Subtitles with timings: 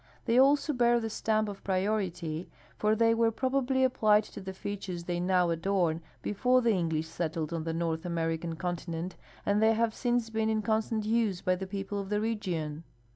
[0.25, 4.51] They also bear the stamp of priority, for they were probably ap })lied to the
[4.51, 9.75] features they now adorn before the English settled on the North American continent, and the}'
[9.75, 12.83] have since been in constant use by the people of the region.